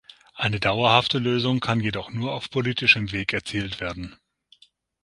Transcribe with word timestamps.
Eine 0.33 0.59
dauerhafte 0.59 1.19
Lösung 1.19 1.59
kann 1.59 1.79
jedoch 1.79 2.09
nur 2.09 2.33
auf 2.33 2.49
politischem 2.49 3.11
Weg 3.11 3.33
erzielt 3.33 3.79
werden. 3.79 4.15